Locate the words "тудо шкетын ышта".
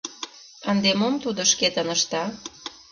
1.23-2.23